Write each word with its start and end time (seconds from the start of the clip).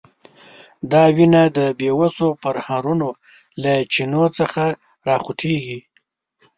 دا 0.91 1.03
وینه 1.15 1.43
د 1.57 1.59
بیوسو 1.79 2.27
پرهرونو 2.41 3.09
له 3.63 3.73
چینو 3.93 4.23
څخه 4.37 4.63
راخوټېږي. 5.07 5.79